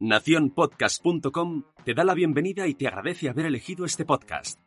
[0.00, 4.63] Naciónpodcast.com te da la bienvenida y te agradece haber elegido este podcast.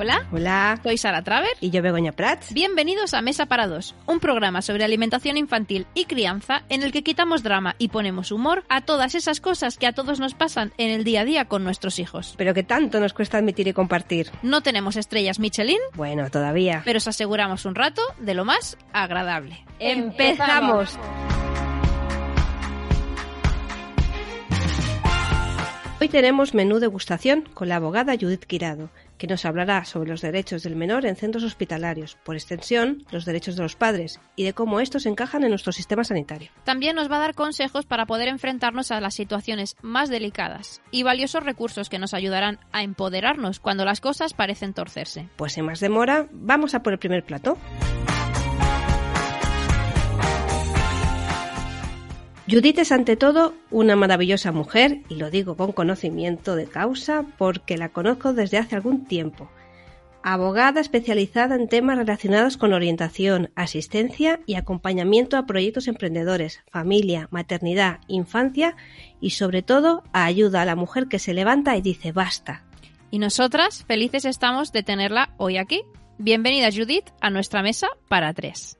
[0.00, 1.50] Hola, Hola, soy Sara Traver.
[1.60, 2.52] y yo Begoña Prats.
[2.52, 7.02] Bienvenidos a Mesa para Dos, un programa sobre alimentación infantil y crianza en el que
[7.02, 10.90] quitamos drama y ponemos humor a todas esas cosas que a todos nos pasan en
[10.90, 12.34] el día a día con nuestros hijos.
[12.38, 14.30] Pero que tanto nos cuesta admitir y compartir.
[14.42, 16.82] No tenemos estrellas Michelin, Bueno, todavía.
[16.84, 19.64] pero os aseguramos un rato de lo más agradable.
[19.80, 20.96] ¡Empezamos!
[26.00, 30.62] Hoy tenemos menú degustación con la abogada Judith Quirado, que nos hablará sobre los derechos
[30.62, 34.80] del menor en centros hospitalarios, por extensión, los derechos de los padres y de cómo
[34.80, 36.50] estos encajan en nuestro sistema sanitario.
[36.64, 41.02] También nos va a dar consejos para poder enfrentarnos a las situaciones más delicadas y
[41.02, 45.28] valiosos recursos que nos ayudarán a empoderarnos cuando las cosas parecen torcerse.
[45.36, 47.58] Pues sin más demora, vamos a por el primer plato.
[52.50, 57.76] Judith es ante todo una maravillosa mujer, y lo digo con conocimiento de causa porque
[57.76, 59.50] la conozco desde hace algún tiempo.
[60.22, 68.00] Abogada especializada en temas relacionados con orientación, asistencia y acompañamiento a proyectos emprendedores, familia, maternidad,
[68.08, 68.76] infancia
[69.20, 72.64] y sobre todo ayuda a la mujer que se levanta y dice basta.
[73.10, 75.82] Y nosotras felices estamos de tenerla hoy aquí.
[76.16, 78.78] Bienvenida Judith a nuestra mesa para tres.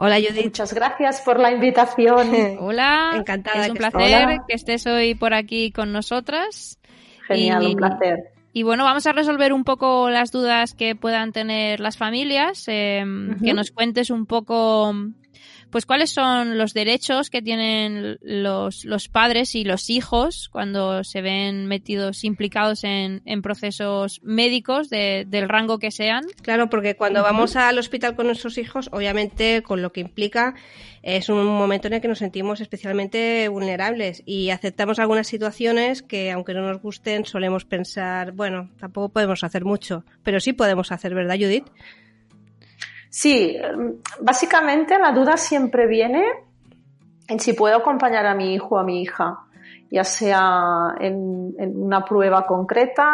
[0.00, 0.44] Hola Judith.
[0.44, 2.30] Muchas gracias por la invitación.
[2.60, 4.00] Hola, Encantada es un que placer.
[4.26, 4.44] Hola.
[4.46, 6.78] que estés hoy por aquí con nosotras.
[7.26, 8.18] Genial, Y- un placer.
[8.52, 13.04] Y bueno, vamos a resolver un poco las dudas que puedan tener las familias, eh,
[13.44, 14.92] que nos cuentes un poco,
[15.70, 21.66] pues cuáles son los derechos que tienen los, padres y los hijos cuando se ven
[21.66, 26.24] metidos, implicados en, en procesos médicos de- del rango que sean.
[26.42, 30.54] Claro, porque cuando vamos al hospital con nuestros hijos, obviamente con lo que implica,
[31.02, 36.30] es un momento en el que nos sentimos especialmente vulnerables y aceptamos algunas situaciones que,
[36.30, 41.14] aunque no nos gusten, solemos pensar, bueno, tampoco podemos hacer mucho, pero sí podemos hacer,
[41.14, 41.66] ¿verdad, Judith?
[43.20, 46.24] Sí, em, básicamente la duda siempre viene
[47.26, 49.40] en si puedo acompañar a mi hijo o a mi hija,
[49.90, 53.08] ya sea en, en una prueba concreta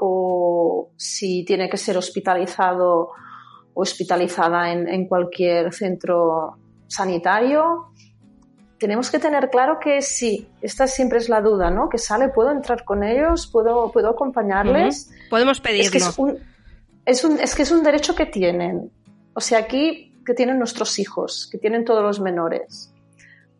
[0.00, 3.08] o si tiene que ser hospitalizado
[3.74, 7.88] o hospitalizada en, en cualquier centro sanitario.
[8.78, 11.88] Tenemos que tener claro que sí, esta siempre es la duda, ¿no?
[11.88, 13.48] Que sale, ¿puedo entrar con ellos?
[13.48, 15.10] ¿Puedo, puedo acompañarles?
[15.28, 15.90] Podemos Es pedirlo.
[15.90, 16.38] que es, un,
[17.04, 18.92] es, un, es que es un derecho que tienen.
[19.38, 22.92] O sea, aquí que tienen nuestros hijos, que tienen todos los menores.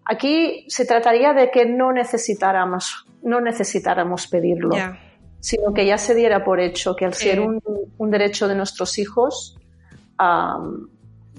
[0.05, 4.75] Aquí se trataría de que no necesitáramos, no necesitáramos pedirlo,
[5.38, 7.62] sino que ya se diera por hecho que al ser un,
[7.97, 9.56] un derecho de nuestros hijos,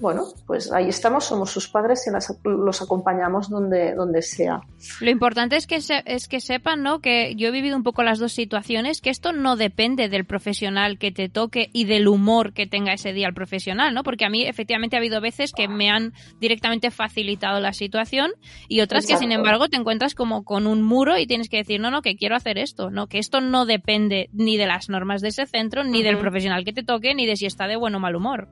[0.00, 4.60] bueno, pues ahí estamos, somos sus padres y las- los acompañamos donde, donde sea.
[5.00, 7.00] Lo importante es que, se- es que sepan, ¿no?
[7.00, 10.98] Que yo he vivido un poco las dos situaciones, que esto no depende del profesional
[10.98, 14.02] que te toque y del humor que tenga ese día el profesional, ¿no?
[14.02, 18.30] Porque a mí efectivamente ha habido veces que me han directamente facilitado la situación
[18.68, 21.80] y otras que sin embargo te encuentras como con un muro y tienes que decir,
[21.80, 25.20] no, no, que quiero hacer esto, no, que esto no depende ni de las normas
[25.20, 27.94] de ese centro, ni del profesional que te toque, ni de si está de buen
[27.94, 28.48] o mal humor.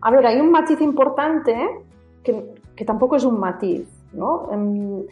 [0.00, 1.54] A ver, hay un matiz importante
[2.22, 4.48] que, que tampoco es un matiz, ¿no?
[4.52, 5.04] Em,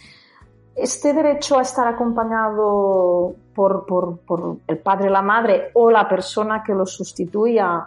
[0.74, 6.62] Este derecho a estar acompañado por, por- por el padre, la madre o la persona
[6.62, 7.82] que lo sustituya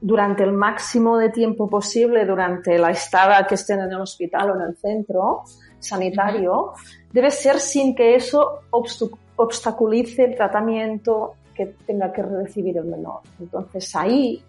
[0.00, 4.54] durante el máximo de tiempo posible, durante la estada que estén en el hospital o
[4.56, 5.42] en el centro
[5.78, 6.72] sanitario,
[7.10, 8.60] debe ser sin que eso
[9.36, 13.20] obstaculice el tratamiento que tenga que recibir el menor.
[13.40, 14.42] Entonces ahí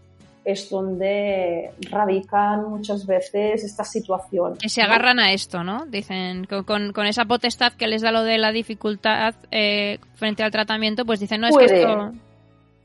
[0.45, 4.59] es donde radican muchas veces estas situaciones.
[4.59, 4.87] Que se ¿no?
[4.87, 5.85] agarran a esto, ¿no?
[5.85, 10.51] Dicen, con, con- esa potestad que les da lo de la dificultad eh, frente al
[10.51, 11.81] tratamiento, pues dicen, no, es que Puede.
[11.81, 12.11] esto...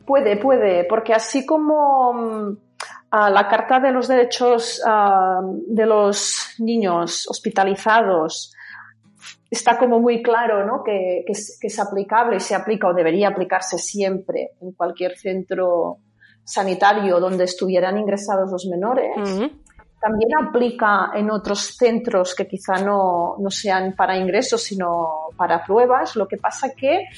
[0.07, 2.57] Puede, puede, porque así como mm,
[3.11, 8.53] a la Carta de los Derechos ah, de los Niños Hospitalizados
[9.51, 10.83] está como muy claro ¿no?
[10.85, 15.99] que, que es, que es aplicable, se aplica o debería aplicarse siempre en cualquier centro
[16.45, 19.15] sanitario donde estuvieran ingresados los menores.
[20.01, 26.15] También aplica en otros centros que quizá no, no sean para ingresos, sino para pruebas.
[26.15, 27.09] Lo que pasa que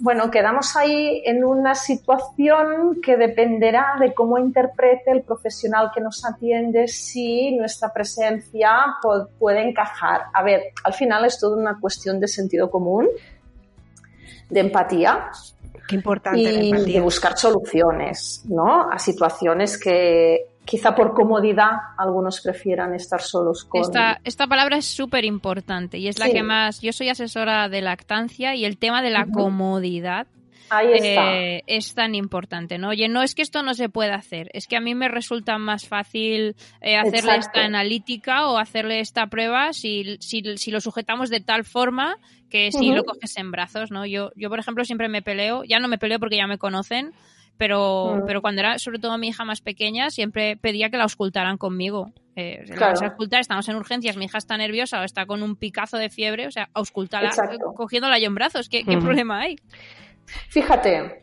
[0.00, 6.24] bueno, quedamos ahí en una situación que dependerá de cómo interprete el profesional que nos
[6.24, 8.96] atiende si nuestra presencia
[9.38, 10.22] puede encajar.
[10.32, 13.08] A ver, al final es toda una cuestión de sentido común,
[14.50, 15.30] de empatía.
[15.86, 18.90] Qué importante y de buscar soluciones, ¿no?
[18.90, 23.82] A situaciones que, quizá por comodidad algunos prefieran estar solos con...
[23.82, 26.80] Esta, esta palabra es súper importante y es la que más...
[26.80, 30.26] Yo soy asesora de lactancia y el tema de la comodidad
[30.82, 32.90] eh, es tan importante, ¿no?
[32.90, 35.58] Oye, no es que esto no se pueda hacer, es que a mí me resulta
[35.58, 41.30] más fácil eh, hacerle esta analítica o hacerle esta prueba si, si, si, lo sujetamos
[41.30, 42.16] de tal forma
[42.50, 44.06] que si lo coges en brazos, ¿no?
[44.06, 47.12] Yo, yo, por ejemplo, siempre me peleo, ya no me peleo porque ya me conocen,
[47.56, 48.26] pero, mm.
[48.26, 52.12] pero cuando era sobre todo mi hija más pequeña, siempre pedía que la auscultaran conmigo.
[52.36, 53.00] Eh, claro.
[53.00, 56.10] La auscultar, estamos en urgencias, mi hija está nerviosa o está con un picazo de
[56.10, 57.30] fiebre, o sea, auscultarla
[57.76, 59.56] cogiéndola yo en brazos, ¿qué, qué problema hay?
[60.50, 61.22] Fíjate,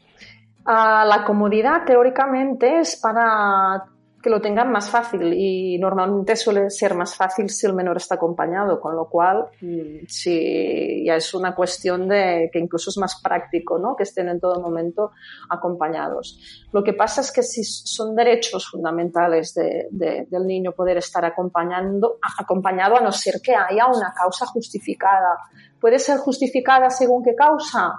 [0.66, 3.86] la comodidad teóricamente es para
[4.22, 8.16] que lo tengan más fácil y normalmente suele ser más fácil si el menor está
[8.16, 13.20] acompañado, con lo cual mm, sí, ya es una cuestión de que incluso es más
[13.22, 13.96] práctico, ¿no?
[13.96, 15.12] Que estén en todo momento
[15.50, 16.68] acompañados.
[16.72, 22.98] Lo que pasa es que si son derechos fundamentales del niño poder estar acompañando, acompañado
[22.98, 25.38] a no ser que haya una causa justificada.
[25.80, 27.96] ¿Puede ser justificada según qué causa?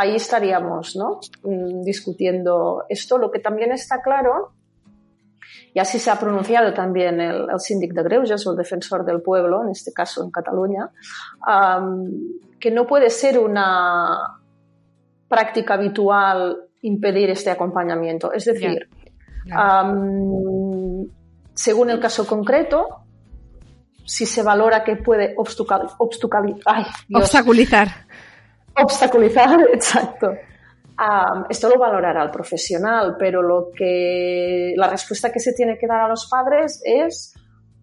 [0.00, 1.20] Ahí estaríamos, ¿no?
[1.42, 3.18] Mm, discutiendo esto.
[3.18, 4.52] Lo que también está claro
[5.74, 9.20] y así se ha pronunciado también el, el síndic de Greuges o el defensor del
[9.22, 10.90] pueblo, en este caso en Cataluña,
[12.58, 14.40] que no puede ser una
[15.28, 18.32] práctica habitual impedir este acompañamiento.
[18.32, 18.88] Es decir,
[21.54, 23.04] según el caso concreto,
[24.04, 27.88] si se valora que puede obstaculizar, obstaculizar.
[28.82, 30.32] Obstaculizar, exacto
[31.48, 36.00] esto lo valorará el profesional, pero lo que la respuesta que se tiene que dar
[36.00, 37.34] a los padres es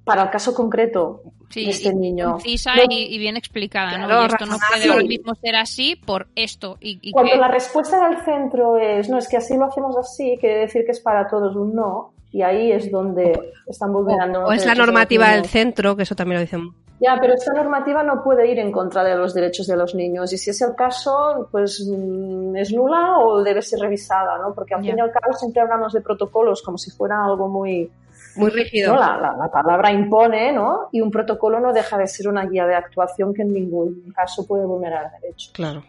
[0.04, 1.22] para el caso concreto
[1.54, 2.34] de este niño.
[2.34, 4.22] Concisa y, bien explicada, ¿no?
[4.22, 6.78] Y esto no puede ahora mismo ser así por esto.
[6.82, 10.60] Y, Cuando la respuesta del centro es, no, es que así lo hacemos así, quiere
[10.60, 13.32] decir que es para todos un no, y ahí es donde
[13.66, 14.44] están vulnerando.
[14.44, 17.54] O, o es la normativa del centro, que eso también lo dicen ya, pero esta
[17.54, 20.62] normativa no puede ir en contra de los derechos de los niños y si es
[20.62, 24.54] el caso, pues mm, es nula o debe ser revisada, ¿no?
[24.54, 27.92] Porque al fin y al cabo siempre hablamos de protocolos como si fuera algo muy...
[28.38, 28.96] Muy rígido.
[28.96, 30.90] La, la, palabra impone, ¿no?
[30.92, 34.46] Y un protocolo no deja de ser una guía de actuación que en ningún caso
[34.46, 35.52] puede vulnerar derechos.
[35.54, 35.84] Claro.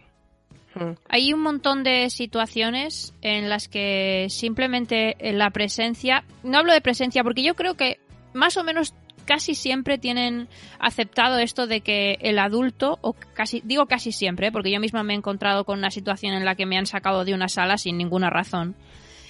[0.75, 0.91] Mm.
[1.09, 7.23] Hay un montón de situaciones en las que simplemente la presencia, no hablo de presencia
[7.23, 7.99] porque yo creo que
[8.33, 8.93] más o menos
[9.27, 10.47] casi siempre tienen
[10.79, 15.13] aceptado esto de que el adulto, o casi, digo casi siempre, porque yo misma me
[15.13, 17.97] he encontrado con una situación en la que me han sacado de una sala sin
[17.97, 18.75] ninguna razón.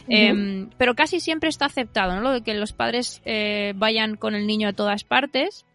[0.08, 2.22] Em, pero casi siempre está aceptado, ¿no?
[2.22, 5.66] Lo de que los padres eh, vayan con el niño a todas partes.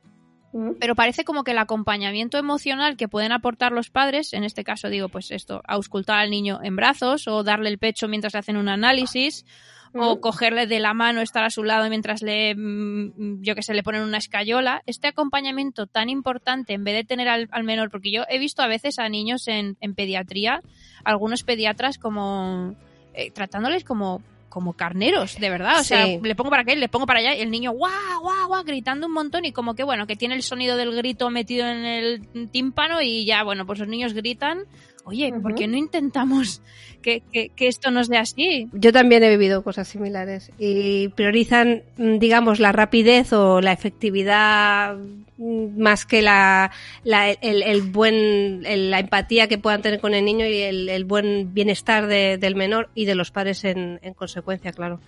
[0.80, 4.90] Pero parece como que el acompañamiento emocional que pueden aportar los padres, en este caso
[4.90, 8.68] digo, pues esto, auscultar al niño en brazos o darle el pecho mientras hacen un
[8.68, 9.46] análisis
[9.94, 13.74] o cogerle de la mano, estar a su lado mientras le, mm, yo que sé,
[13.74, 14.82] le ponen una escayola.
[14.86, 18.66] Este acompañamiento tan importante, en vez de tener al, menor, porque yo he visto a
[18.66, 20.62] veces a niños en, en pediatría,
[21.04, 22.74] algunos pediatras como
[23.14, 24.22] eh, tratándoles como
[24.52, 25.80] como carneros, de verdad.
[25.80, 28.48] O sea, le pongo para aquí, le pongo para allá y el niño guau, guau,
[28.48, 31.66] guau, gritando un montón y como que bueno, que tiene el sonido del grito metido
[31.66, 34.64] en el tímpano y ya, bueno, pues los niños gritan
[35.04, 36.62] oye, ¿por qué no intentamos
[37.02, 37.22] que,
[37.56, 38.68] esto nos dé así?
[38.72, 44.96] Yo también he vivido cosas similares y priorizan, mm, digamos, la rapidez o la efectividad
[45.38, 46.70] mm, más que la,
[47.04, 52.54] el, buen, la empatía que puedan tener con el niño y el, buen bienestar del
[52.56, 55.00] menor y de los padres en, en consecuencia, claro.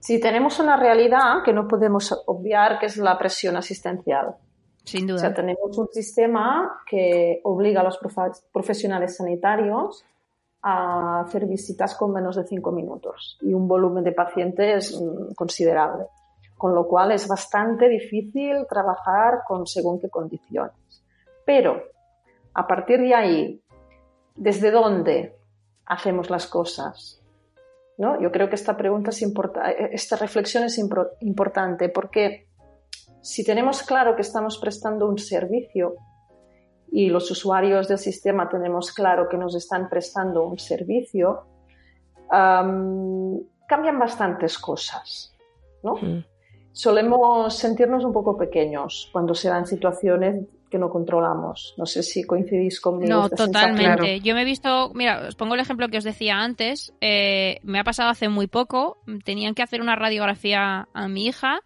[0.00, 4.34] Sí, tenemos una realidad que no podemos obviar, que es la presión asistencial.
[4.84, 5.16] Sin duda.
[5.16, 7.98] O sea, tenemos un sistema que obliga a los
[8.52, 10.04] profesionales sanitarios
[10.62, 16.06] a hacer visitas con menos de cinco minutos y un volumen de pacientes mm, considerable,
[16.56, 20.74] con lo cual es bastante difícil trabajar con según qué condiciones.
[21.44, 21.82] Pero,
[22.52, 23.62] a partir de ahí,
[24.36, 25.36] ¿desde dónde
[25.86, 27.22] hacemos las cosas?
[27.96, 28.20] ¿No?
[28.20, 32.49] Yo creo que esta pregunta es importante, esta reflexión es importante porque
[33.20, 35.96] si tenemos claro que estamos prestando un servicio
[36.92, 41.44] y los usuarios del sistema tenemos claro que nos están prestando un servicio,
[42.28, 45.36] cambian bastantes cosas,
[45.82, 45.94] ¿no?
[46.72, 51.74] solemos sentirnos un poco pequeños cuando se dan situaciones que no controlamos.
[51.76, 53.12] No sé si coincidís conmigo.
[53.12, 54.20] No, totalmente.
[54.20, 56.94] Yo me he visto, mira, os pongo el ejemplo que os decía antes.
[57.00, 58.98] Eh, me ha pasado hace muy poco.
[59.24, 61.60] Tenían que hacer una radiografía a mi hija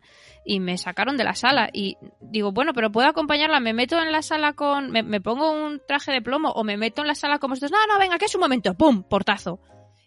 [0.45, 1.69] y me sacaron de la sala.
[1.73, 3.61] Y digo, bueno, pero puedo acompañarla.
[3.61, 4.91] Me meto en la sala con.
[4.91, 7.71] Me, pongo un traje de plomo o me meto en la sala como estos.
[7.71, 8.75] No, no, venga, que es un momento.
[8.75, 9.03] ¡Pum!
[9.03, 9.61] Portazo.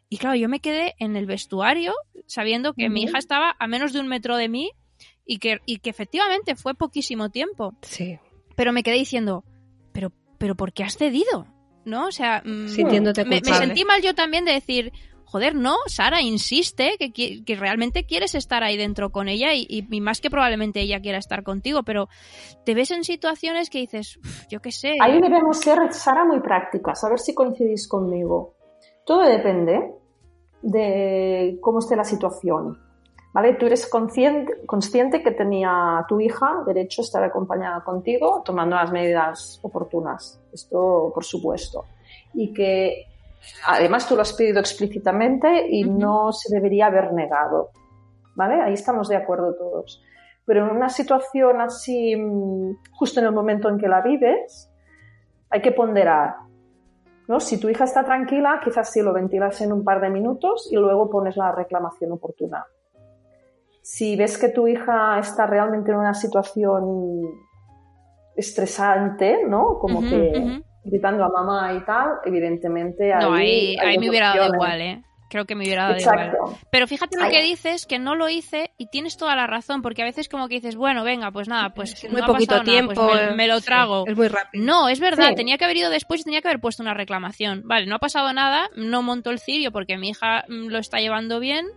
[0.10, 1.94] Y claro, yo me quedé en el vestuario
[2.25, 4.72] sabiendo que mi hija estaba a menos de un metro de mí
[5.25, 7.75] y que, y que efectivamente fue poquísimo tiempo.
[7.82, 8.18] Sí.
[8.58, 9.46] Pero me quedé diciendo,
[9.94, 11.46] pero, pero ¿por qué has cedido?
[11.86, 12.08] ¿No?
[12.08, 14.92] O sea, mm, Sintiéndote me, me, sentí mal yo también de decir,
[15.26, 20.02] joder, no, Sara insiste que, que realmente quieres estar ahí dentro con ella y, y,
[20.02, 22.10] más que probablemente ella quiera estar contigo, pero
[22.66, 24.96] te ves en situaciones que dices, yo qué sé.
[25.02, 28.56] Ahí debemos ser, Sara, muy prácticas, a ver si coincidís conmigo.
[29.06, 29.94] Todo depende
[30.64, 32.87] de cómo esté la situación.
[33.38, 33.53] ¿Vale?
[33.53, 38.91] Tú eres consciente, consciente que tenía tu hija derecho a estar acompañada contigo tomando las
[38.91, 40.41] medidas oportunas.
[40.51, 41.86] Esto, por supuesto.
[42.34, 43.06] Y que
[43.67, 47.70] además tú lo has pedido explícitamente y no se debería haber negado.
[48.34, 48.60] ¿Vale?
[48.60, 50.01] Ahí estamos de acuerdo todos.
[50.44, 54.67] Pero en una situación así, mm, justo en el momento en que la vives,
[55.51, 56.38] hay que ponderar.
[57.27, 57.39] ¿no?
[57.39, 60.75] Si tu hija está tranquila, quizás sí lo ventilas en un par de minutos y
[60.75, 62.65] luego pones la reclamación oportuna
[63.89, 67.22] si ves que tu hija está realmente en una situación
[68.36, 69.79] estresante, ¿no?
[69.79, 73.77] Como que gritando a mamá y tal, evidentemente ahí...
[73.77, 75.03] No, ahí, me hubiera dado igual, ¿eh?
[75.29, 76.58] Creo que me hubiera dado igual.
[76.70, 80.01] Pero fíjate lo que dices, que no lo hice y tienes toda la razón, porque
[80.01, 83.48] a veces como que dices, bueno, venga, pues nada, pues muy poquito pues tiempo, me,
[83.48, 84.03] lo trago.
[84.06, 84.65] es muy rápido.
[84.65, 87.62] No, es verdad, tenía que haber ido después y tenía que haber puesto una reclamación.
[87.63, 90.98] Vale, no ha pasado nada, no monto el cirio porque mi hija mm, lo está
[90.98, 91.67] llevando bien,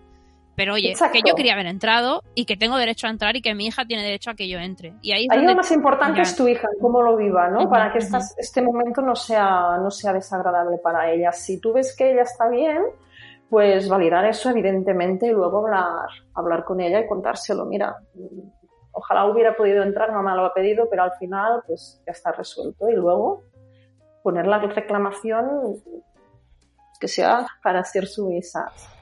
[0.60, 3.54] pero oye, que yo quería haber entrado y que tengo derecho a entrar y que
[3.54, 4.92] mi hija tiene derecho a que yo entre.
[5.00, 7.70] Y ahí, lo más importante es tu hija, cómo lo viva, ¿no?
[7.70, 8.00] para que
[8.36, 11.32] este momento no sea, no sea desagradable para ella.
[11.32, 12.82] Si tú ves que ella está bien,
[13.48, 17.64] pues validar eso evidentemente y luego hablar, hablar con ella y contárselo.
[17.64, 17.96] Mira,
[18.92, 22.90] ojalá hubiera podido entrar, mamá lo ha pedido, pero al final pues ya está resuelto.
[22.90, 23.44] Y luego
[24.22, 25.80] poner la reclamación
[27.00, 28.99] que sea para ser sumisas.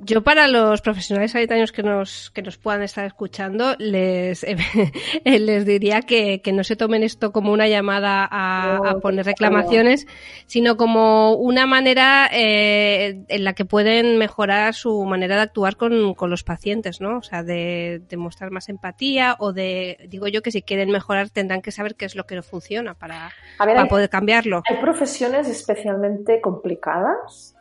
[0.00, 4.46] Yo para los profesionales sanitarios que nos, que nos puedan estar escuchando, les,
[5.24, 10.06] les diría que, no se tomen esto como una llamada a, poner reclamaciones,
[10.46, 16.14] sino como una manera eh, en la que pueden mejorar su manera de actuar con,
[16.18, 17.18] los pacientes, ¿no?
[17.18, 21.62] O sea, de, mostrar más empatía o de, digo yo que si quieren mejorar tendrán
[21.62, 24.62] que saber qué es lo que no funciona para, para poder cambiarlo.
[24.68, 27.57] Hay profesiones especialmente complicadas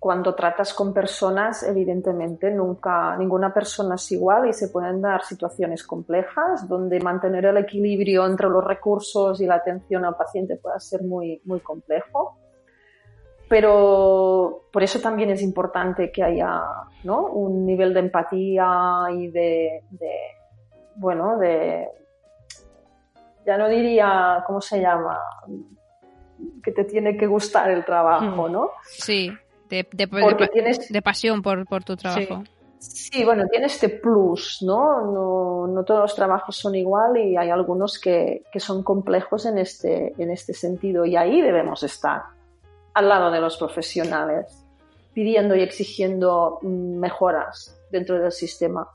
[0.00, 5.84] cuando tratas con personas, evidentemente, nunca, ninguna persona es igual y se pueden dar situaciones
[5.84, 11.02] complejas donde mantener el equilibrio entre los recursos y la atención al paciente pueda ser
[11.02, 12.38] muy, muy complejo.
[13.46, 16.62] Pero por eso también es importante que haya
[17.04, 17.26] ¿no?
[17.26, 20.14] un nivel de empatía y de, de,
[20.96, 21.88] bueno, de,
[23.44, 25.20] ya no diría, ¿cómo se llama?
[26.62, 28.52] Que te tiene que gustar el trabajo, hmm.
[28.52, 28.70] ¿no?
[28.86, 29.30] Sí
[29.70, 30.92] de, de, tienes...
[30.92, 32.42] de pasión por, por tu trabajo.
[32.78, 33.24] Sí.
[33.24, 35.02] bueno, tiene este plus, ¿no?
[35.12, 35.66] ¿no?
[35.66, 35.84] ¿no?
[35.84, 40.30] todos los trabajos son igual y hay algunos que, que, son complejos en este, en
[40.30, 42.22] este sentido y ahí debemos estar,
[42.94, 44.64] al lado de los profesionales,
[45.12, 48.88] pidiendo y exigiendo mejoras dentro del sistema.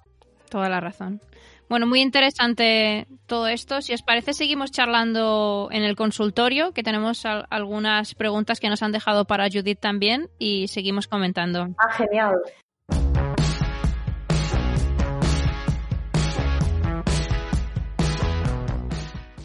[0.49, 1.21] Toda la razón.
[1.67, 3.81] Bueno, muy interesante todo esto.
[3.81, 8.91] Si os parece, seguimos charlando en el consultorio, que tenemos algunas preguntas que nos han
[8.91, 11.67] dejado para Judith también, y seguimos comentando.
[11.77, 12.35] Ah, genial.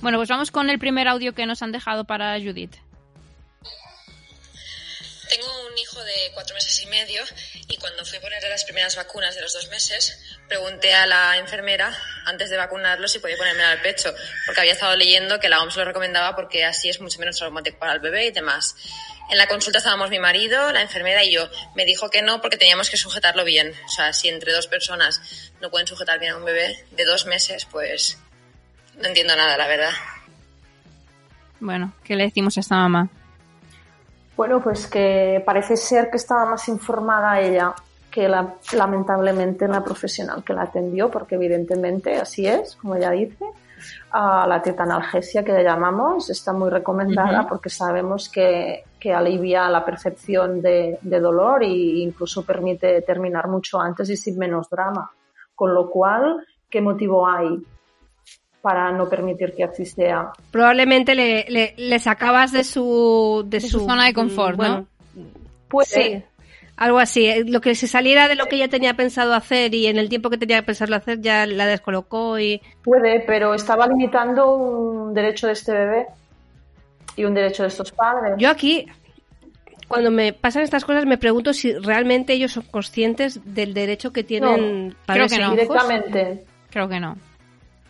[0.03, 2.77] Bueno, pues vamos con el primer audio que nos han dejado para Judith.
[5.71, 7.23] Un hijo de cuatro meses y medio
[7.69, 11.39] y cuando fui a ponerle las primeras vacunas de los dos meses, pregunté a la
[11.39, 11.97] enfermera
[12.27, 14.13] antes de vacunarlo si podía ponerme al pecho,
[14.47, 17.79] porque había estado leyendo que la OMS lo recomendaba porque así es mucho menos traumático
[17.79, 18.75] para el bebé y demás.
[19.31, 21.49] En la consulta estábamos mi marido, la enfermera y yo.
[21.77, 23.73] Me dijo que no porque teníamos que sujetarlo bien.
[23.87, 27.27] O sea, si entre dos personas no pueden sujetar bien a un bebé de dos
[27.27, 28.19] meses, pues
[28.97, 29.93] no entiendo nada, la verdad.
[31.61, 33.09] Bueno, ¿qué le decimos a esta mamá?
[34.41, 37.75] Bueno, pues que parece ser que estaba más informada ella
[38.11, 43.45] que la, lamentablemente la profesional que la atendió, porque evidentemente así es, como ella dice.
[44.13, 49.85] a la tetanalgesia que le llamamos está muy recomendada porque sabemos que, que, alivia la
[49.85, 55.11] percepción de, de dolor e incluso permite terminar mucho antes y sin menos drama.
[55.55, 57.63] Con lo cual, qué motivo hay
[58.63, 60.33] para no permitir que así sea.
[60.51, 64.87] Probablemente le, le, le sacabas de su, de, De su zona de confort, bueno,
[65.69, 66.23] Puede, Sí,
[66.77, 67.27] algo así.
[67.27, 70.09] Eh, Lo que se saliera de lo que ella tenía pensado hacer y en el
[70.09, 72.61] tiempo que tenía pensado hacer ya la descolocó y...
[72.83, 76.07] puede, pero estaba limitando un derecho de este bebé
[77.17, 78.35] y un derecho de estos padres.
[78.39, 78.87] Yo aquí,
[79.89, 84.25] cuando me pasan estas cosas, me pregunto si realmente ellos son conscientes del derecho que
[84.25, 85.63] tienen padres creo que e no.
[85.63, 85.87] hijos.
[85.87, 87.17] Directamente, Creo que no.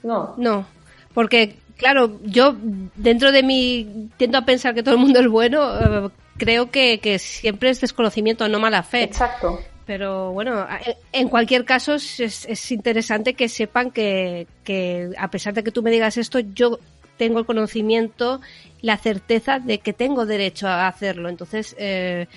[0.03, 0.35] No.
[0.37, 0.67] No,
[1.15, 2.57] porque, claro, yo
[2.97, 6.07] dentro de mí tiendo a pensar que todo el mundo es bueno.
[6.07, 9.03] eh, creo que, que siempre es desconocimiento, no mala fe.
[9.03, 9.61] Exacto.
[9.85, 10.67] Pero bueno,
[11.13, 15.91] en cualquier caso es interesante que sepan que, que a pesar de que tú me
[15.91, 16.79] digas esto, yo
[17.17, 18.41] tengo el conocimiento,
[18.81, 21.29] la certeza de que tengo derecho a hacerlo.
[21.29, 22.29] Entonces, eh,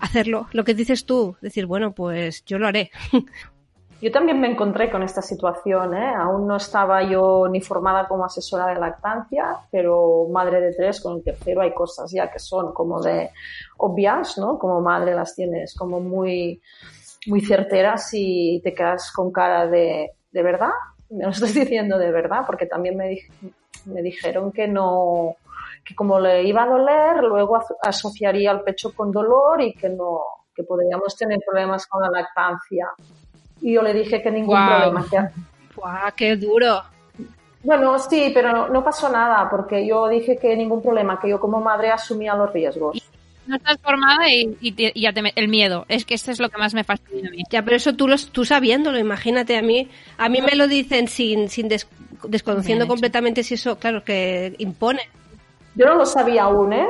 [0.00, 2.90] hacerlo, lo que dices tú, decir, bueno, pues yo lo haré.
[4.00, 6.14] Yo también me encontré con esta situación, ¿eh?
[6.14, 11.16] Aún no estaba yo ni formada como asesora de lactancia, pero madre de tres, con
[11.16, 13.30] el tercero hay cosas ya que son como de
[13.78, 14.58] obvias, ¿no?
[14.58, 16.60] Como madre las tienes como muy,
[17.26, 20.70] muy certeras y te quedas con cara de, ¿de verdad?
[21.08, 23.54] Me lo estás diciendo de verdad, porque también me, dij-
[23.86, 25.36] me dijeron que no,
[25.86, 29.88] que como le iba a doler, luego aso- asociaría el pecho con dolor y que
[29.88, 30.20] no,
[30.54, 32.90] que podríamos tener problemas con la lactancia.
[33.60, 35.06] Y yo le dije que ningún problema.
[35.10, 36.82] que- ¡Guau, qué duro!
[37.62, 41.60] Bueno, sí, pero no, pasó nada porque yo dije que ningún problema, que yo como
[41.60, 43.02] madre asumía los riesgos.
[43.46, 45.84] No estás formada y, y te- y ya te me- el miedo.
[45.88, 47.42] Es que esto es lo que más me fastidia a mí.
[47.50, 49.88] Ya, pero eso tú, los, tú sabiéndolo, imagínate a mí.
[50.18, 51.88] A mí me lo dicen sin, sin des-
[52.24, 55.02] desconociendo completamente si eso, claro, que impone.
[55.74, 56.86] Yo no lo sabía aún, ¿eh?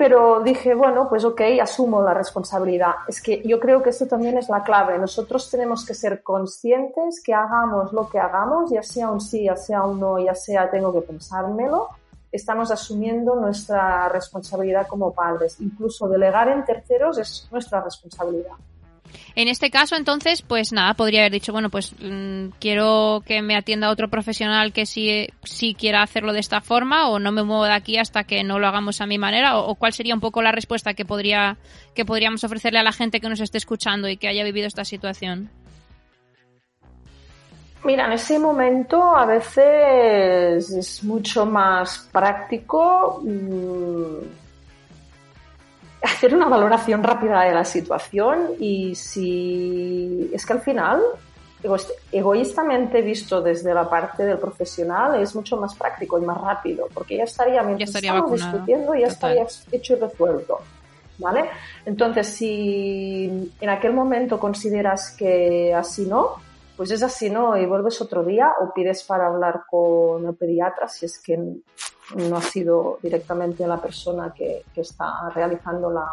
[0.00, 2.94] Pero dije, bueno, pues ok, asumo la responsabilidad.
[3.06, 4.98] Es que yo creo que esto también es la clave.
[4.98, 9.56] Nosotros tenemos que ser conscientes que hagamos lo que hagamos, ya sea un sí, ya
[9.56, 11.90] sea un no, ya sea tengo que pensármelo,
[12.32, 15.60] estamos asumiendo nuestra responsabilidad como padres.
[15.60, 18.54] Incluso delegar en terceros es nuestra responsabilidad.
[19.34, 23.56] En este caso, entonces, pues nada, podría haber dicho, bueno, pues mm, quiero que me
[23.56, 27.64] atienda otro profesional que sí, sí quiera hacerlo de esta forma o no me muevo
[27.64, 30.42] de aquí hasta que no lo hagamos a mi manera o, cuál sería un poco
[30.42, 31.56] la respuesta que podría
[31.94, 34.84] que podríamos ofrecerle a la gente que nos esté escuchando y que haya vivido esta
[34.84, 35.50] situación.
[37.82, 44.39] Mira, en ese momento a veces es mucho más práctico mm,
[46.02, 51.00] hacer una valoración rápida de la situación y si es que al final,
[51.62, 56.88] egoíst- egoístamente visto desde la parte del profesional, es mucho más práctico y más rápido,
[56.94, 59.38] porque ya estaría, mientras estaría estamos discutiendo, ya Total.
[59.38, 60.58] estaría hecho y resuelto.
[61.18, 61.50] ¿Vale?
[61.84, 66.36] Entonces, si en aquel momento consideras que así no,
[66.78, 70.88] pues es así no y vuelves otro día o pides para hablar con el pediatra
[70.88, 71.38] si es que
[72.16, 76.06] no ha sido directamente la persona que, que está realizando la,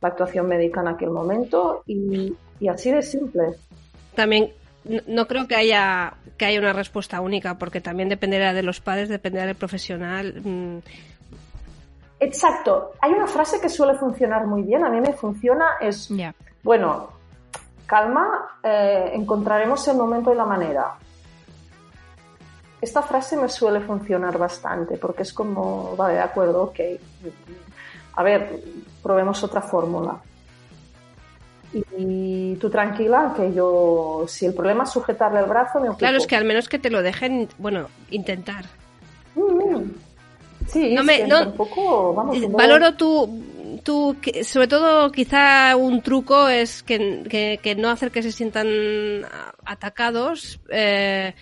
[0.00, 3.54] la actuación médica en aquel momento y, y así de simple.
[4.14, 4.52] También
[4.84, 8.80] no, no creo que haya que haya una respuesta única, porque también dependerá de los
[8.80, 10.40] padres, dependerá del profesional.
[10.42, 10.78] mm,
[12.20, 12.92] Exacto.
[13.00, 16.10] Hay una frase que suele funcionar muy bien, a mí me funciona, es,
[16.62, 17.08] bueno,
[17.86, 20.94] calma, eh, encontraremos el momento y la manera.
[22.84, 26.80] Esta frase me suele funcionar bastante porque es como, vale, de acuerdo, ok.
[28.16, 28.60] A ver,
[29.02, 30.18] probemos otra fórmula.
[31.98, 35.98] Y tú tranquila, que yo, si el problema es sujetarle el brazo, me ocupo.
[36.00, 38.66] Claro, es que al menos que te lo dejen, bueno, intentar.
[39.34, 39.90] Mm.
[40.68, 43.42] Sí, No es me- que no- tampoco, vamos, no- Valoro tu,
[43.82, 48.68] tu sobre todo quizá un truco es que, que- que no hacer que se sientan
[49.64, 51.34] atacados eh,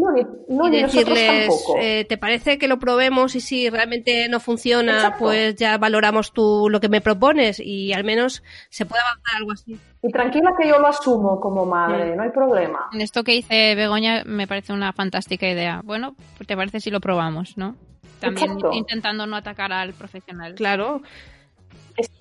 [0.00, 1.76] No, ni, no, y ni nosotros decirles, tampoco.
[1.80, 5.18] eh, ¿te parece que lo probemos y si realmente no funciona, Exacto.
[5.24, 9.50] pues ya valoramos tú lo que me propones y al menos se puede avanzar algo
[9.52, 9.76] así?
[10.02, 12.16] Y tranquila que yo lo asumo como madre, Mm.
[12.16, 12.88] no hay problema.
[12.92, 15.80] En esto que dice Begoña me parece una fantástica idea.
[15.84, 17.74] Bueno, pues te parece si lo probamos, ¿no?
[18.20, 18.70] También Exacto.
[18.72, 20.54] intentando no atacar al profesional.
[20.54, 21.02] Claro.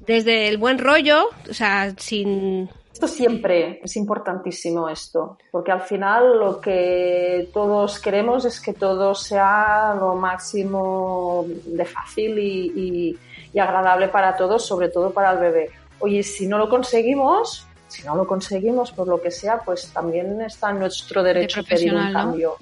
[0.08, 2.70] Desde el buen rollo, o sea, sin...
[2.98, 9.14] Esto siempre es importantísimo esto, porque al final lo que todos queremos es que todo
[9.14, 13.18] sea lo máximo de fácil y, y-
[13.54, 15.70] y agradable para todos, sobre todo para el bebé.
[16.00, 20.42] Oye, si no lo conseguimos, si no lo conseguimos por lo que sea, pues también
[20.42, 22.56] está en nuestro derecho pedir un cambio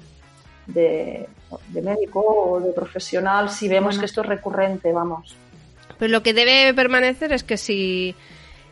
[0.66, 1.26] de,
[1.68, 4.00] de médico o de profesional si vemos Bueno.
[4.00, 5.34] que esto es recurrente, vamos.
[5.98, 8.14] Pero lo que debe permanecer es que si,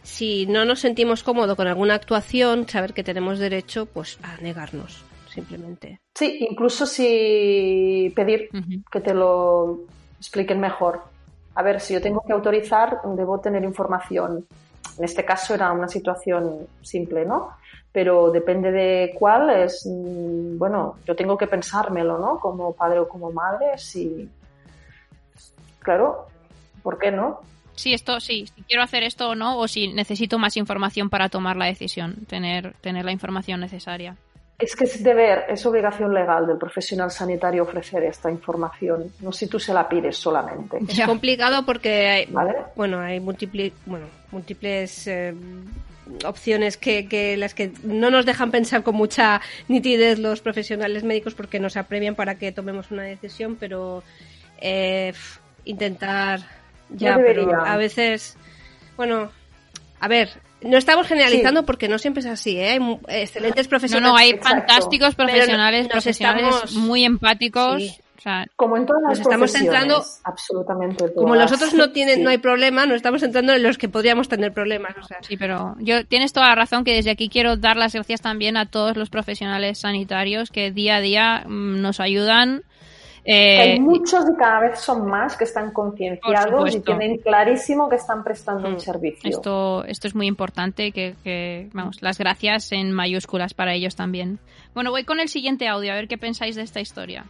[0.05, 5.03] si no nos sentimos cómodos con alguna actuación, saber que tenemos derecho pues a negarnos.
[5.29, 6.01] simplemente.
[6.15, 8.51] Sí, incluso si pedir
[8.93, 9.81] que te lo
[10.21, 11.03] expliquen mejor.
[11.57, 14.47] A ver, si yo tengo que autorizar, debo tener información.
[14.97, 17.51] En este caso era una situación simple, ¿no?
[17.91, 22.39] Pero depende de cuál es, mm, bueno, yo tengo que pensármelo, ¿no?
[22.39, 24.29] Como padre o como madre, si,
[25.81, 26.27] claro,
[26.83, 27.41] ¿por qué no?
[27.75, 31.29] Sí, esto, sí, si quiero hacer esto o no, o si necesito más información para
[31.29, 34.17] tomar la decisión, tener, tener la información necesaria.
[34.59, 39.11] Es que es deber, es obligación legal del profesional sanitario ofrecer esta información.
[39.21, 40.79] No si tú se la pides solamente.
[40.89, 42.29] Es complicado porque hay,
[42.77, 45.35] bueno, hay múltiples, bueno, múltiples eh,
[46.25, 51.35] opciones que, que, las que no nos dejan pensar con mucha nitidez los profesionales médicos
[51.35, 54.05] porque nos apremian para que tomemos una decisión, pero
[54.61, 55.13] eh,
[55.65, 56.41] intentar
[56.91, 58.37] ya, pero a veces,
[58.97, 59.31] bueno,
[60.01, 60.31] a ver,
[60.65, 62.79] no estamos generalizando porque no siempre es así, ¿eh?
[63.09, 64.09] Hay excelentes profesionales.
[64.09, 67.83] No, no, hay fantásticos profesionales, profesionales muy empáticos.
[68.57, 72.87] como en todas las estamos centrando absolutamente como los otros no tienen no hay problema
[72.87, 76.55] nos estamos centrando en los que podríamos tener problemas sí pero yo tienes toda la
[76.55, 80.71] razón que desde aquí quiero dar las gracias también a todos los profesionales sanitarios que
[80.71, 82.63] día a día mm, nos ayudan
[83.27, 87.97] hay eh, muchos y cada vez son más que están concienciados y tienen clarísimo que
[87.97, 89.31] están prestando un mm, servicio.
[89.31, 94.39] Esto, esto es muy importante, que, que, vamos, las gracias en mayúsculas para ellos también.
[94.75, 97.25] Bueno, voy con el siguiente audio, a ver qué pensáis de esta historia.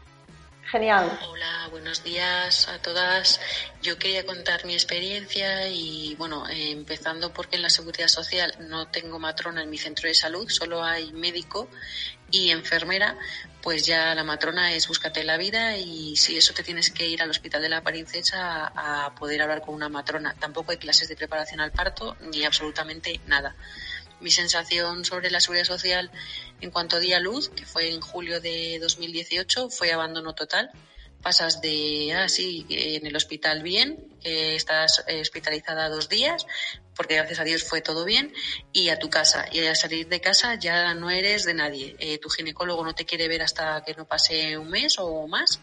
[0.71, 1.19] Genial.
[1.29, 3.41] Hola, buenos días a todas.
[3.83, 8.89] Yo quería contar mi experiencia y, bueno, eh, empezando porque en la Seguridad Social no
[8.89, 11.69] tengo matrona en mi centro de salud, solo hay médico
[12.31, 13.17] y enfermera,
[13.63, 17.23] pues ya la matrona es búscate la vida y si eso te tienes que ir
[17.23, 20.35] al hospital de la princesa a poder hablar con una matrona.
[20.39, 23.55] Tampoco hay clases de preparación al parto ni absolutamente nada.
[24.21, 26.11] Mi sensación sobre la seguridad social
[26.61, 30.71] en cuanto di a luz, que fue en julio de 2018, fue abandono total.
[31.23, 36.47] Pasas de, ah, sí, en el hospital bien, que estás hospitalizada dos días,
[36.97, 38.33] porque gracias a Dios fue todo bien,
[38.73, 39.47] y a tu casa.
[39.53, 41.97] Y al salir de casa ya no eres de nadie.
[41.99, 45.61] Eh, tu ginecólogo no te quiere ver hasta que no pase un mes o más,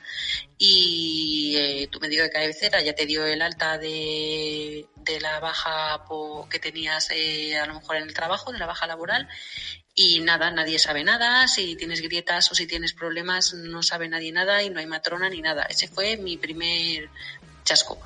[0.57, 4.87] y eh, tu médico de cabecera ya te dio el alta de,
[5.21, 6.03] la baja
[6.49, 9.27] que tenías eh, a lo mejor en el trabajo, de la baja laboral,
[9.93, 14.31] y nada, nadie sabe nada, si tienes grietas o si tienes problemas no sabe nadie
[14.31, 15.63] nada y no hay matrona ni nada.
[15.63, 17.09] Ese fue mi primer
[17.63, 17.99] chasco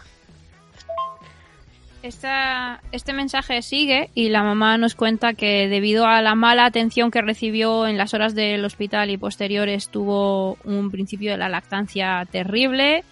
[2.05, 7.21] este mensaje sigue y la mamá nos cuenta que debido a la mala atención que
[7.21, 13.03] recibió en las horas del hospital y posteriores tuvo un principio de la lactancia terrible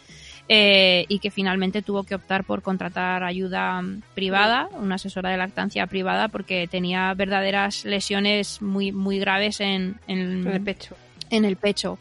[0.48, 3.82] eh, y que finalmente tuvo que optar por contratar ayuda
[4.14, 10.46] privada, una asesora de lactancia privada porque tenía verdaderas lesiones muy muy graves en, en
[10.48, 10.96] el pecho.
[11.30, 11.98] En el pecho.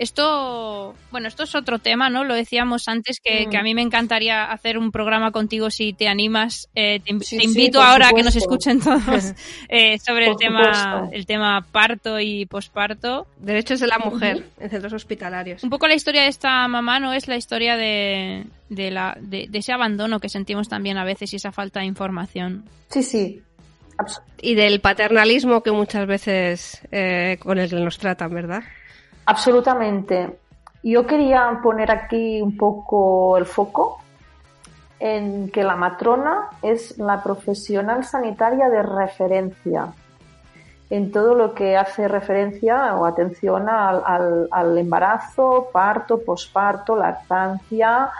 [0.00, 2.24] Esto, bueno, esto es otro tema, ¿no?
[2.24, 3.64] Lo decíamos antes que, a mm.
[3.64, 6.70] mí me encantaría hacer un programa contigo si te animas.
[6.74, 7.12] Eh, te,
[7.44, 9.34] invito ahora a que nos escuchen todos
[9.68, 13.26] eh, sobre el tema, el tema parto y posparto.
[13.36, 15.62] Derechos de la mujer en centros hospitalarios.
[15.64, 17.12] Un poco la historia de esta mamá, ¿no?
[17.12, 21.36] Es la historia de, de, la, de, ese abandono que sentimos también a veces y
[21.36, 22.64] esa falta de información.
[22.88, 23.42] Sí, sí,
[24.40, 28.62] y del paternalismo que muchas veces eh, con el que nos tratan, ¿verdad?
[29.26, 30.38] Absolutamente.
[30.82, 34.00] Yo quería poner aquí un poco el foco
[34.98, 39.92] en que la matrona es la profesional sanitaria de referencia
[40.90, 48.10] en todo lo que hace referencia o atención al, embarazo, parto, posparto, lactancia,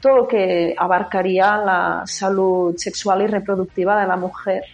[0.00, 4.64] todo lo que abarcaría la salud sexual y reproductiva de la mujer.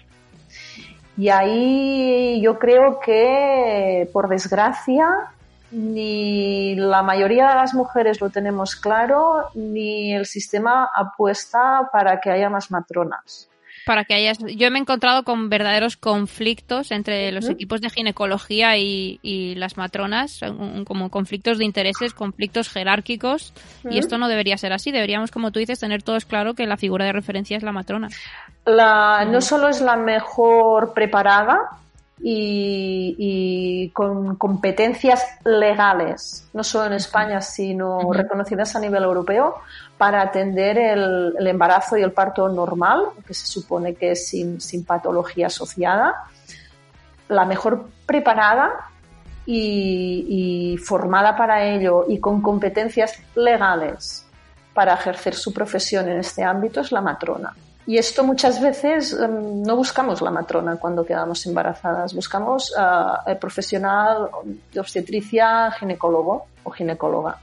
[1.16, 5.32] Y ahí yo creo que, por desgracia,
[5.70, 12.30] ni la mayoría de las mujeres lo tenemos claro, ni el sistema apuesta para que
[12.30, 13.48] haya más matronas.
[13.84, 14.32] Para que haya...
[14.32, 20.40] Yo me he encontrado con verdaderos conflictos entre los equipos de ginecología y, las matronas,
[20.86, 23.54] como conflictos de intereses, conflictos jerárquicos,
[23.90, 24.90] y esto no debería ser así.
[24.90, 28.08] Deberíamos, como tú dices, tener todos claro que la figura de referencia es la matrona.
[28.66, 31.78] La, no solo es la mejor preparada,
[32.20, 39.56] y, con competencias legales, no solo en España, sino reconocidas a nivel europeo,
[39.96, 45.48] para atender el, embarazo y el parto normal, que se supone que es sin, patología
[45.48, 46.14] asociada,
[47.28, 48.72] la mejor preparada
[49.46, 54.26] y, formada para ello y con competencias legales
[54.74, 57.52] para ejercer su profesión en este ámbito es la matrona.
[57.88, 63.38] Y esto muchas veces em, no buscamos la matrona cuando quedamos embarazadas, buscamos uh, el
[63.38, 64.28] profesional
[64.70, 67.38] de obstetricia, ginecólogo o ginecóloga.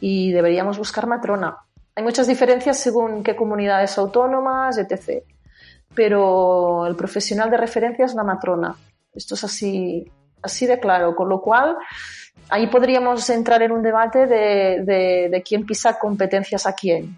[0.00, 1.58] Y deberíamos buscar matrona.
[1.94, 5.22] Hay muchas diferencias según qué comunidades autónomas, etc.
[5.94, 8.74] Pero el profesional de referencia es la matrona.
[9.14, 10.10] Esto es así,
[10.42, 11.14] así de claro.
[11.14, 11.76] Con lo cual,
[12.48, 17.16] ahí podríamos entrar en un debate de, quién pisa competencias a quién.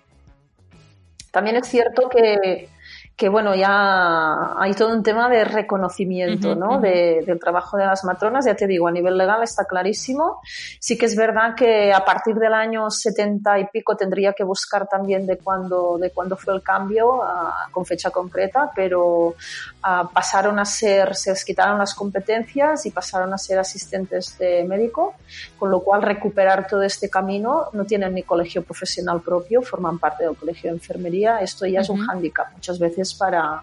[1.34, 2.68] También es cierto que,
[3.16, 6.80] que bueno, ya hay todo un tema de reconocimiento, ¿no?
[6.80, 10.40] De, del trabajo de las matronas, ya te digo, a nivel legal está clarísimo.
[10.80, 14.88] Sí que es verdad que a partir del año 70 y pico tendría que buscar
[14.88, 20.58] también de cuándo, de cuándo fue el cambio, uh, con fecha concreta, pero uh, pasaron
[20.58, 25.14] a ser, se les quitaron las competencias y pasaron a ser asistentes de médico,
[25.56, 30.24] con lo cual recuperar todo este camino, no tienen ni colegio profesional propio, forman parte
[30.24, 33.62] del colegio de enfermería, esto ya es un hándicap muchas veces para,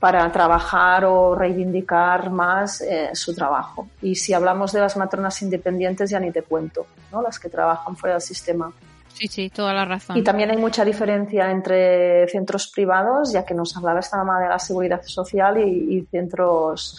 [0.00, 3.88] para trabajar o reivindicar más eh, su trabajo.
[4.02, 7.22] Y si hablamos de las matronas independientes, ya ni te cuento, ¿no?
[7.22, 8.72] las que trabajan fuera del sistema.
[9.12, 10.16] Sí, sí, toda la razón.
[10.16, 14.48] Y también hay mucha diferencia entre centros privados, ya que nos hablaba esta mamá de
[14.48, 16.98] la seguridad social y, y centros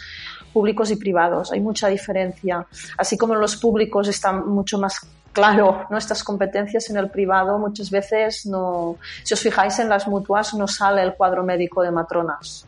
[0.52, 1.52] públicos y privados.
[1.52, 2.66] Hay mucha diferencia.
[2.96, 5.00] Así como en los públicos están mucho más
[5.38, 10.54] claro nuestras competencias en el privado muchas veces no, si os fijáis en las mutuas
[10.54, 12.66] no sale el cuadro médico de matronas.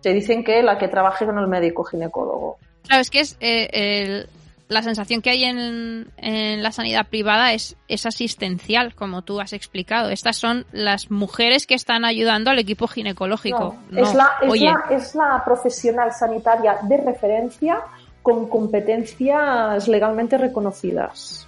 [0.00, 2.58] Te dicen que la que trabaje con el médico ginecólogo.
[2.86, 4.28] Claro, es que es eh, el,
[4.68, 9.52] la sensación que hay en, en, la sanidad privada es, es asistencial, como tú has
[9.52, 10.10] explicado.
[10.10, 13.76] Estas son las mujeres que están ayudando al equipo ginecológico.
[13.90, 14.08] No, no.
[14.08, 17.78] Es, la, es, la, es la profesional sanitaria de referencia
[18.22, 21.46] con competencias legalmente reconocidas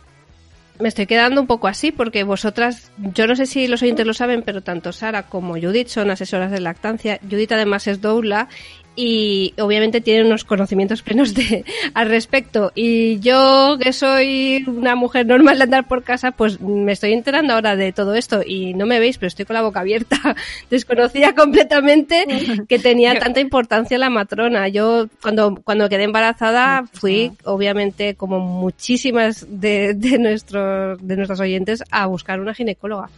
[0.80, 4.14] me estoy quedando un poco así porque vosotras, yo no sé si los oyentes lo
[4.14, 7.20] saben, pero tanto Sara como Judith son asesoras de lactancia.
[7.22, 8.48] Judith además es doula
[8.96, 12.72] y obviamente tiene unos conocimientos plenos de, al respecto.
[12.74, 17.54] Y yo, que soy una mujer normal de andar por casa, pues me estoy enterando
[17.54, 20.16] ahora de todo esto y no me veis, pero estoy con la boca abierta.
[20.70, 22.24] Desconocía completamente
[22.68, 24.68] que tenía tanta importancia la matrona.
[24.68, 31.82] Yo cuando, cuando quedé embarazada fui, obviamente, como muchísimas de, de, nuestros, de nuestros oyentes,
[31.90, 33.08] a buscar una ginecóloga.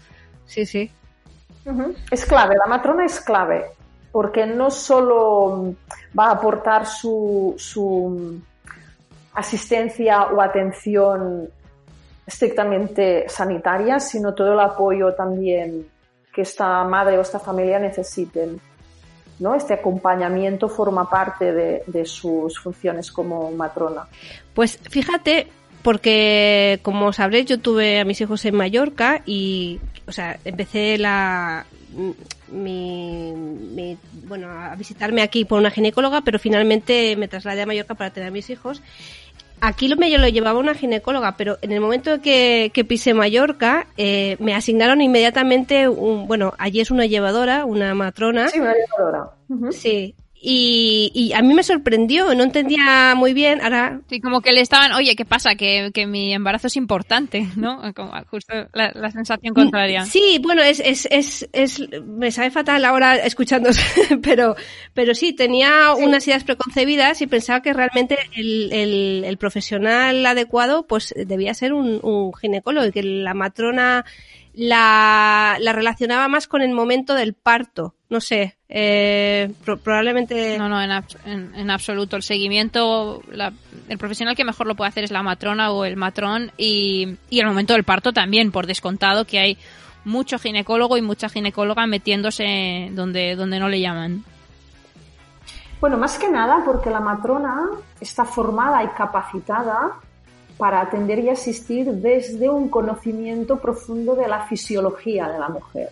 [0.47, 0.91] Sí, sí.
[2.13, 3.65] Es clave, la matrona es clave
[4.13, 5.75] porque no solo
[6.19, 8.41] va a aportar su, su
[9.35, 11.49] asistencia o atención
[12.27, 15.87] estrictamente sanitaria, sino todo el apoyo también
[16.35, 18.61] que esta madre o esta familia necesiten.
[19.39, 19.55] ¿no?
[19.55, 24.07] Este acompañamiento forma parte de, de sus funciones como matrona.
[24.55, 25.49] Pues fíjate,
[25.83, 31.65] porque como sabréis yo tuve a mis hijos en Mallorca y o sea empecé la
[32.49, 37.95] mi, mi, bueno, a visitarme aquí por una ginecóloga, pero finalmente me trasladé a Mallorca
[37.95, 38.83] para tener a mis hijos.
[39.61, 43.87] Aquí lo, me lo llevaba una ginecóloga, pero en el momento que, que pisé Mallorca,
[43.97, 48.49] eh, me asignaron inmediatamente un, bueno, allí es una llevadora, una matrona.
[48.49, 49.31] Sí, una llevadora.
[49.49, 49.73] Uh -huh.
[49.73, 50.15] Sí,
[50.49, 53.61] y, y, a mí me sorprendió, no entendía muy bien.
[53.61, 54.01] Ahora.
[54.09, 55.57] Sí, como que le estaban, oye, ¿qué pasa?
[55.57, 57.83] Que, que mi embarazo es importante, ¿no?
[57.97, 60.05] Como justo la, la, sensación contraria.
[60.05, 63.71] Sí, bueno, es, es, es, es, me sabe fatal ahora escuchando,
[64.23, 64.55] pero,
[64.95, 66.05] pero sí, tenía sí.
[66.05, 71.73] unas ideas preconcebidas y pensaba que realmente el, el, el profesional adecuado, pues debía ser
[71.73, 74.05] un, un ginecólogo y que la matrona
[74.55, 77.96] la, la relacionaba más con el momento del parto.
[78.09, 80.57] No sé, eh, pro probablemente.
[80.59, 80.91] No, no, en,
[81.25, 82.15] en, en absoluto.
[82.15, 83.53] El seguimiento, la,
[83.89, 87.41] el profesional que mejor lo puede hacer es la matrona o el matrón y, y
[87.41, 89.59] el momento del parto también, por descontado que hay
[90.05, 94.25] mucho ginecólogo y mucha ginecóloga metiéndose donde, donde no le llaman.
[95.81, 97.69] Bueno, más que nada porque la matrona
[98.01, 99.99] está formada y capacitada
[100.57, 105.91] para atender y asistir desde un conocimiento profundo de la fisiología de la mujer.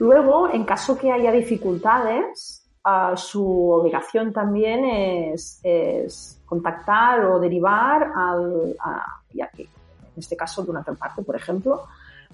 [0.00, 8.10] Luego, en caso que haya dificultades, uh, su obligación también es, es, contactar o derivar
[8.16, 9.68] al, a, en
[10.16, 11.84] este caso durante el parto, por ejemplo,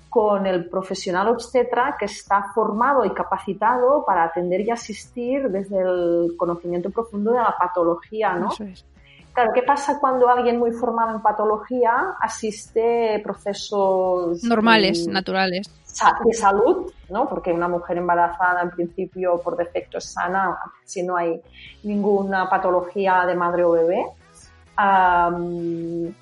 [0.08, 6.36] con el profesional obstetra que está formado y capacitado para atender y asistir desde el
[6.36, 8.52] conocimiento profundo de la patología, ¿no?
[8.52, 8.84] Eso es.
[9.32, 15.68] Claro, ¿qué pasa cuando alguien muy formado en patología asiste procesos normales, naturales
[16.24, 17.28] de salud, ¿no?
[17.28, 21.40] Porque una mujer embarazada en principio por defecto es sana si no hay
[21.82, 24.04] ninguna patología de madre o bebé,
[24.78, 26.12] um,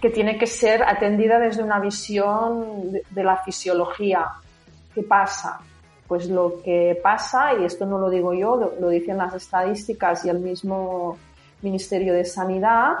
[0.00, 4.26] que tiene que ser atendida desde una visión de, la fisiología.
[4.94, 5.60] ¿Qué pasa?
[6.06, 10.30] Pues lo que pasa, y esto no lo digo yo, lo dicen las estadísticas y
[10.30, 11.18] el mismo
[11.60, 12.94] Ministerio de Sanidad,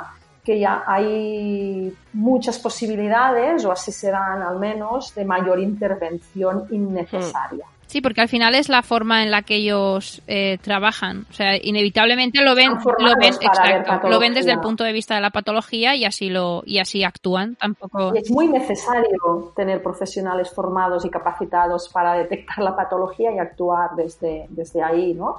[0.48, 7.66] que ya hay muchas posibilidades, o así serán al menos, de mayor intervención innecesaria.
[7.86, 11.26] Sí, porque al final es la forma en la que ellos eh, trabajan.
[11.28, 15.16] O sea, inevitablemente lo ven, lo ven, exacto, lo ven desde el punto de vista
[15.16, 17.56] de la patología y así lo y así actúan.
[17.56, 18.14] Tampoco.
[18.14, 24.46] es muy necesario tener profesionales formados y capacitados para detectar la patología y actuar desde,
[24.48, 25.36] desde ahí, ¿no?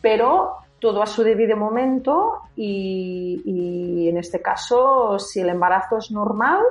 [0.00, 6.10] Pero todo a su debido momento y, y en este caso, si el embarazo es
[6.10, 6.62] normal,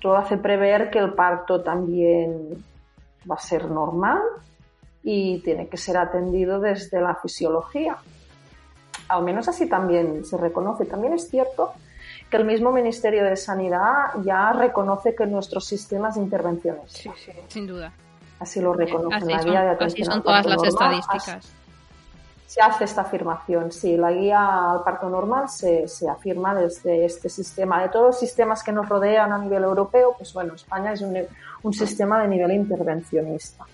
[0.00, 2.48] todo hace prever que el parto también
[3.30, 4.20] va a ser normal
[5.04, 7.96] y tiene que ser atendido desde la fisiología.
[9.08, 10.84] Al menos así también se reconoce.
[10.84, 11.72] También es cierto
[12.30, 16.92] que el mismo Ministerio de Sanidad ya reconoce que nuestros sistemas de intervenciones.
[16.92, 17.92] Sí, sí, sin duda.
[18.40, 20.02] Así lo reconoce la guía de atención.
[20.02, 21.54] Así son todas las estadísticas.
[22.52, 27.30] Se hace esta afirmación, sí, la guía al parto normal se, se, afirma desde este
[27.30, 27.80] sistema.
[27.80, 31.16] De todos los sistemas que nos rodean a nivel europeo, pues bueno, España es un,
[31.62, 33.64] un sistema de nivel intervencionista.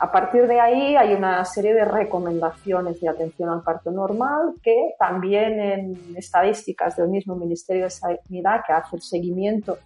[0.00, 4.94] A partir de ahí hay una serie de recomendaciones de atención al parto normal que
[4.98, 9.78] también en estadísticas del mismo Ministerio de Sanidad que hace el seguimiento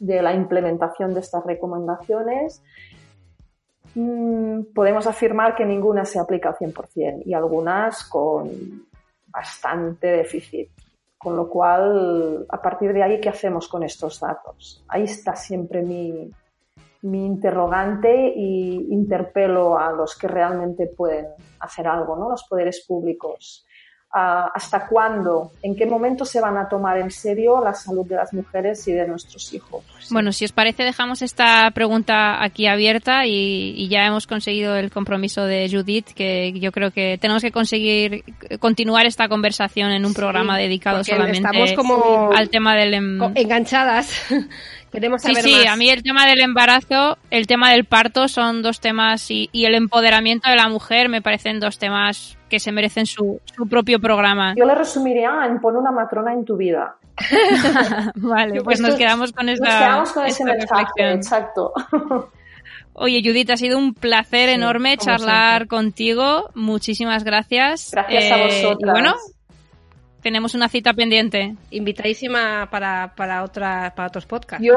[0.00, 2.64] de la implementación de estas recomendaciones,
[3.94, 8.50] mmm, podemos afirmar que ninguna se aplica al 100% y algunas con
[9.26, 10.70] bastante déficit.
[11.16, 14.82] Con lo cual, a partir de ahí, ¿qué hacemos con estos datos?
[14.88, 16.30] Ahí está siempre mi,
[17.02, 21.26] mi interrogante y interpelo a los que realmente pueden
[21.60, 22.30] hacer algo, ¿no?
[22.30, 23.66] Los poderes públicos.
[24.12, 25.52] Uh, ¿Hasta cuándo?
[25.62, 28.92] ¿En qué momento se van a tomar en serio la salud de las mujeres y
[28.92, 29.84] de nuestros hijos?
[30.10, 34.90] Bueno, si os parece, dejamos esta pregunta aquí abierta y, y, ya hemos conseguido el
[34.90, 38.24] compromiso de Judith, que yo creo que tenemos que conseguir
[38.58, 42.94] continuar esta conversación en un programa sí, dedicado solamente estamos como al tema del...
[42.94, 43.22] Em...
[43.36, 44.12] enganchadas.
[44.90, 45.74] Queremos saber sí, sí, más.
[45.74, 49.64] a mí el tema del embarazo, el tema del parto son dos temas y, y,
[49.64, 54.00] el empoderamiento de la mujer me parecen dos temas que se merecen su, su propio
[54.00, 54.54] programa.
[54.56, 56.96] Yo le resumiría en pon una matrona en tu vida.
[58.16, 61.72] vale, Yo, pues nos quedamos con esta, nos quedamos con esta ese mensaje, exacto.
[62.92, 65.68] Oye, Judith, ha sido un placer sí, enorme charlar siempre.
[65.68, 66.50] contigo.
[66.54, 67.90] Muchísimas gracias.
[67.92, 68.88] Gracias eh, a vosotras.
[68.88, 69.14] Y bueno,
[70.22, 71.54] tenemos una cita pendiente.
[71.70, 74.64] Invitadísima para, para, otra, para otros podcasts.
[74.64, 74.76] Yo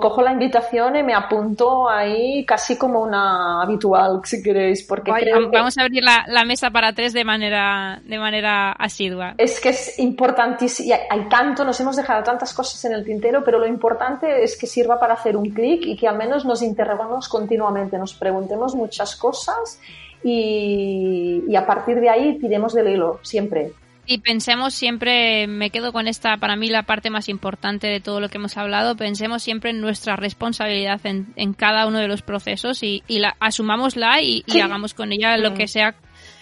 [0.00, 5.24] cojo la invitación y me apunto ahí casi como una habitual, si queréis, porque Vaya,
[5.24, 9.34] creo vamos que a abrir la, la, mesa para tres de manera, de manera asidua.
[9.38, 13.42] Es que es importantísimo, hay, hay tanto, nos hemos dejado tantas cosas en el tintero,
[13.44, 16.62] pero lo importante es que sirva para hacer un clic y que al menos nos
[16.62, 19.80] interrogamos continuamente, nos preguntemos muchas cosas
[20.22, 23.72] y, y a partir de ahí tiremos del hilo, siempre.
[24.06, 28.20] Y pensemos siempre, me quedo con esta, para mí la parte más importante de todo
[28.20, 32.22] lo que hemos hablado, pensemos siempre en nuestra responsabilidad en, en cada uno de los
[32.22, 34.58] procesos y, y la, asumámosla y, sí.
[34.58, 35.94] y, hagamos con ella lo que sea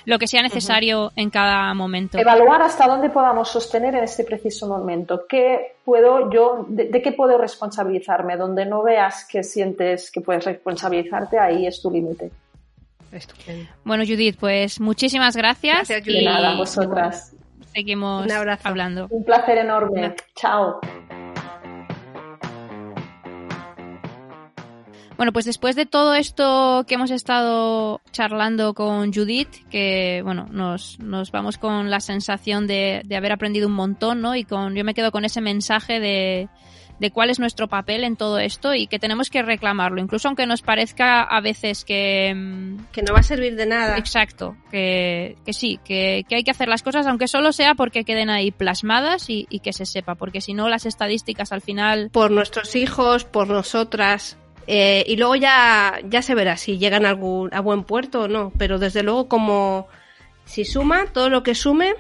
[0.05, 1.12] lo que sea necesario uh -huh.
[1.14, 2.18] en cada momento.
[2.18, 5.27] Evaluar hasta dónde podamos sostener en este preciso momento.
[5.29, 8.37] ¿Qué puedo yo, de, de qué puedo responsabilizarme?
[8.37, 12.33] Donde no veas que sientes que puedes responsabilizarte, ahí es tu límite.
[13.12, 13.68] Estupendo.
[13.85, 15.77] Bueno, Judith, pues muchísimas gracias.
[15.77, 16.18] gracias Judith.
[16.18, 17.33] De nada, vosotras.
[17.72, 18.68] Seguimos Un abrazo.
[18.68, 19.06] hablando.
[19.11, 20.08] Un placer enorme.
[20.08, 20.14] Un...
[20.37, 20.80] Chao.
[25.16, 30.98] Bueno, pues después de todo esto que hemos estado charlando con Judith, que bueno, nos,
[30.98, 34.35] nos vamos con la sensación de, de, haber aprendido un montón, ¿no?
[34.35, 36.48] Y con, yo me quedo con ese mensaje de,
[37.02, 40.46] de cuál es nuestro papel en todo esto y que tenemos que reclamarlo, incluso aunque
[40.46, 42.32] nos parezca a veces que...
[42.34, 43.98] mm, Que no va a servir de nada.
[43.98, 48.04] Exacto, que, que sí, que, que hay que hacer las cosas, aunque solo sea porque
[48.04, 52.08] queden ahí plasmadas y, y que se sepa, porque si no las estadísticas al final...
[52.12, 54.38] Por nuestros hijos, por nosotras,
[54.68, 58.28] eh, y luego ya, ya se verá si llegan a, algún, a buen puerto o
[58.28, 58.52] no.
[58.56, 59.88] Pero desde luego, como
[60.44, 61.94] si suma, todo lo que sume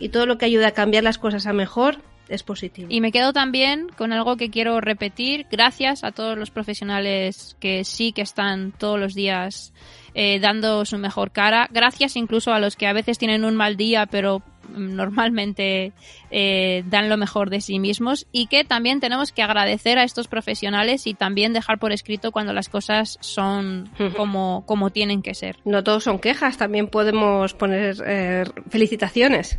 [0.00, 1.98] y todo lo que ayuda a cambiar las cosas a mejor
[2.28, 2.88] es positivo.
[2.90, 5.46] Y me quedo también con algo que quiero repetir.
[5.50, 9.72] Gracias a todos los profesionales que sí que están todos los días
[10.14, 11.68] eh, dando su mejor cara.
[11.70, 14.42] Gracias incluso a los que a veces tienen un mal día, pero
[14.76, 15.92] normalmente
[16.30, 20.28] eh, dan lo mejor de sí mismos y que también tenemos que agradecer a estos
[20.28, 25.56] profesionales y también dejar por escrito cuando las cosas son como, como tienen que ser.
[25.64, 29.58] No todos son quejas, también podemos poner eh, felicitaciones.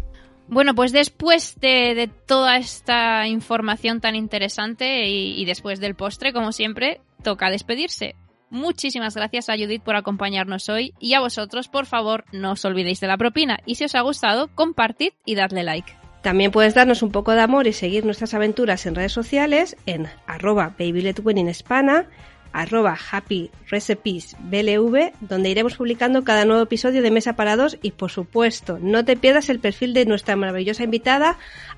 [0.50, 6.52] Bueno, pues después de, toda esta información tan interesante y, y después del postre, como
[6.52, 8.16] siempre, toca despedirse.
[8.50, 13.00] Muchísimas gracias a Judith por acompañarnos hoy y a vosotros, por favor, no os olvidéis
[13.00, 15.94] de la propina y si os ha gustado, compartid y dadle like.
[16.24, 20.08] También puedes darnos un poco de amor y seguir nuestras aventuras en redes sociales en
[20.26, 22.08] arroba babyletwinningspana,
[22.54, 27.92] arroba happy recipes blv, donde iremos publicando cada nuevo episodio de Mesa para Dos y
[27.92, 31.38] por supuesto no te pierdas el perfil de nuestra maravillosa invitada